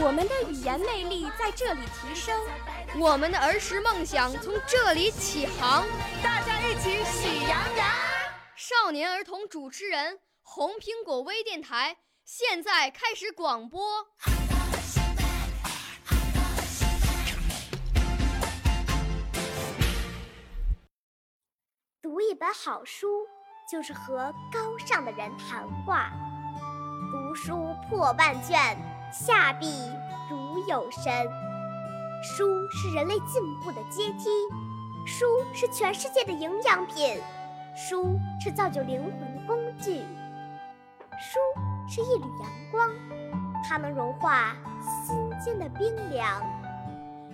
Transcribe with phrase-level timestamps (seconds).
[0.00, 2.40] 我们的语言魅力在这里提升，
[3.00, 5.84] 我们的儿时梦想从这里起航。
[6.22, 7.86] 大家一起喜羊羊。
[8.54, 14.06] 少年儿童主持人，红苹果微电台现在开始广播。
[22.00, 23.26] 读一本好书，
[23.70, 26.12] 就是和高尚的人谈话。
[27.10, 28.78] 读书破万卷。
[29.12, 29.66] 下笔
[30.30, 31.12] 如有神。
[32.22, 34.28] 书是人类进步的阶梯，
[35.06, 37.20] 书是全世界的营养品，
[37.76, 40.04] 书是造就灵魂的工具。
[41.20, 41.38] 书
[41.88, 42.88] 是一缕阳光，
[43.64, 44.56] 它能融化
[45.06, 46.42] 心间的冰凉；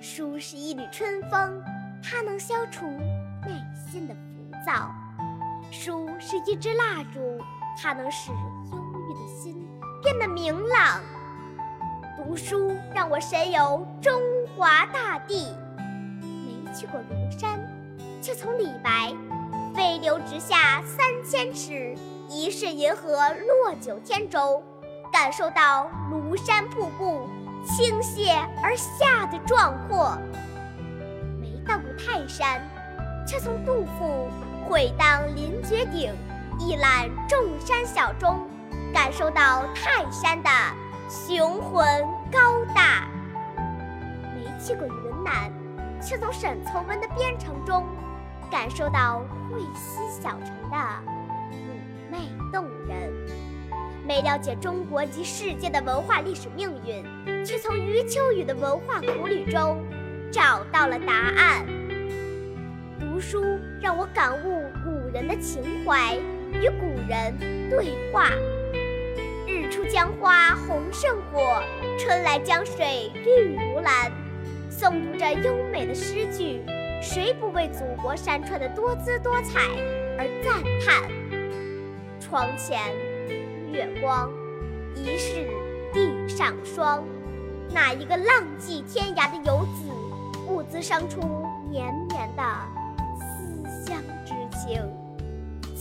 [0.00, 1.62] 书是一缕春风，
[2.02, 3.60] 它能消除内
[3.90, 4.20] 心的浮
[4.64, 4.88] 躁；
[5.70, 7.40] 书是一支蜡烛，
[7.80, 9.68] 它能使忧郁的心
[10.02, 11.00] 变得明朗。
[12.18, 14.20] 读书让我神游中
[14.56, 15.54] 华大地，
[16.18, 17.60] 没去过庐山，
[18.20, 19.14] 却从李白
[19.72, 21.94] “飞流直下三千尺，
[22.28, 24.60] 疑是银河落九天中”
[25.12, 27.28] 感受到庐山瀑布
[27.64, 30.18] 倾泻而下的壮阔；
[31.40, 32.60] 没到过泰山，
[33.24, 34.26] 却从杜甫
[34.68, 36.12] “会当凌绝顶，
[36.58, 38.44] 一览众山小”中
[38.92, 40.50] 感受到泰山的。
[41.08, 41.86] 雄浑
[42.30, 42.38] 高
[42.74, 43.08] 大，
[44.34, 45.50] 没去过云南，
[46.02, 47.86] 却从沈从文的编程中
[48.50, 50.76] 感受到惠西小城的
[51.50, 52.18] 妩媚
[52.52, 53.10] 动人；
[54.06, 57.02] 没了解中国及世界的文化历史命运，
[57.42, 59.82] 却从余秋雨的文化苦旅中
[60.30, 61.64] 找到了答案。
[63.00, 63.42] 读书
[63.80, 66.16] 让我感悟古人的情怀，
[66.52, 67.34] 与古人
[67.70, 68.28] 对话。
[69.78, 71.62] 出江花红胜火，
[71.96, 74.10] 春来江水绿如蓝。
[74.68, 76.60] 诵读着优美的诗句，
[77.00, 79.60] 谁不为祖国山川的多姿多彩
[80.18, 81.08] 而赞叹？
[82.18, 82.92] 窗前
[83.70, 84.28] 月光，
[84.96, 85.46] 疑是
[85.92, 87.04] 地上霜。
[87.72, 89.92] 哪一个浪迹天涯的游子，
[90.44, 91.20] 不滋生出
[91.70, 92.42] 绵绵的
[93.16, 94.82] 思乡之情？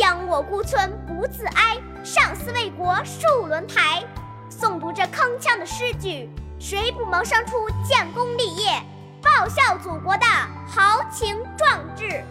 [0.00, 4.02] 将我孤村不自哀，上思为国戍轮台。
[4.48, 6.26] 诵读着铿锵的诗句，
[6.58, 8.82] 谁不萌生出建功立业、
[9.22, 10.24] 报效祖国的
[10.66, 12.24] 豪情壮志？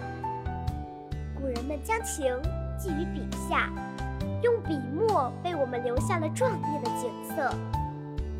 [1.39, 2.41] 古人们将情
[2.75, 3.69] 寄于笔下，
[4.41, 7.53] 用笔墨为我们留下了壮丽的景色。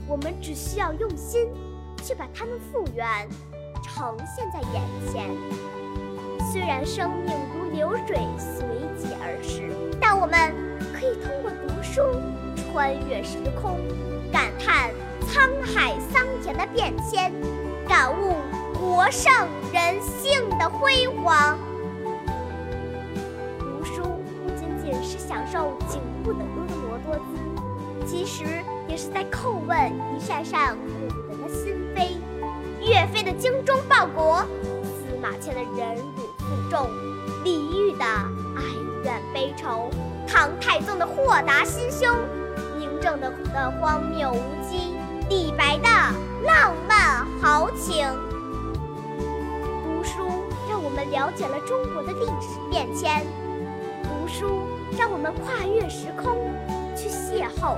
[0.08, 1.48] 我们只需要用心
[2.04, 3.06] 去把它们复原，
[3.84, 4.82] 呈现在眼
[5.14, 5.30] 前。
[6.52, 8.66] 虽然生命如流水随
[8.98, 9.72] 即而逝，
[10.02, 10.54] 但我们
[10.94, 12.02] 可以通过读书
[12.72, 13.80] 穿越时空，
[14.32, 14.92] 感叹
[15.28, 17.32] 沧海桑田的变迁，
[17.88, 18.36] 感悟
[18.78, 19.32] 国盛
[19.72, 21.58] 人性的辉煌。
[23.60, 24.02] 读书
[24.44, 28.46] 不仅仅是享受景物的婀娜多姿，其实
[28.88, 32.18] 也是在叩问一扇扇古人的心扉。
[32.82, 34.44] 岳飞的精忠报国，
[34.84, 36.04] 司马迁的忍辱。
[36.40, 36.90] 负重，
[37.44, 38.64] 李煜的哀
[39.04, 39.90] 怨悲愁，
[40.28, 42.08] 唐太宗的豁达心胸，
[42.80, 44.94] 嬴政的的荒谬无稽，
[45.30, 45.88] 李白的
[46.46, 48.06] 浪漫豪情。
[49.84, 50.28] 读书
[50.70, 53.26] 让我们了解了中国的历史变迁，
[54.04, 54.62] 读书
[54.98, 56.36] 让我们跨越时空
[56.96, 57.78] 去邂逅，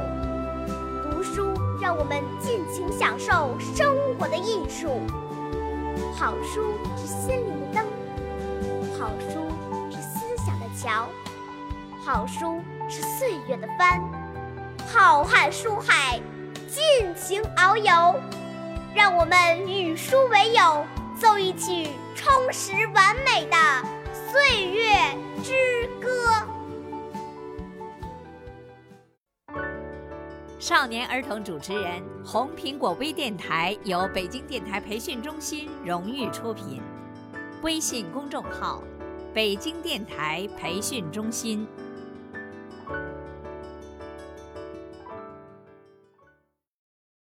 [1.04, 4.90] 读书让我们尽情享受生活的艺术。
[6.16, 6.62] 好书
[6.98, 7.91] 是心灵的灯。
[9.02, 9.50] 好书
[9.90, 11.10] 是思想的桥，
[12.06, 14.00] 好书是岁月的帆，
[14.94, 16.22] 浩瀚书海，
[16.68, 16.84] 尽
[17.16, 18.22] 情遨游。
[18.94, 20.86] 让我们与书为友，
[21.20, 23.58] 奏一曲充实完美的
[24.30, 24.94] 岁月
[25.42, 26.46] 之歌。
[30.60, 36.80] 少年儿童主持人，红苹果微电台由北京电台培训中心荣誉出品，
[37.62, 38.84] 微信公众号。
[39.34, 41.68] 北京电台培训中心。